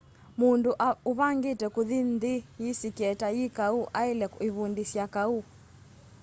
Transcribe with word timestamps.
mundu 0.39 0.71
uvangite 1.11 1.65
kuthi 1.75 1.99
nthi 2.13 2.33
yisikie 2.61 3.09
ta 3.19 3.27
yi 3.37 3.45
kau 3.57 3.79
aile 4.01 4.25
ivundisya 4.47 5.03
kau 5.15 5.35